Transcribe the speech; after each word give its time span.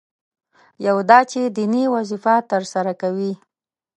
یو 0.87 0.97
دا 1.09 1.19
چې 1.31 1.41
دیني 1.55 1.83
وظیفه 1.95 2.35
ترسره 2.51 2.93
کوي. 3.01 3.33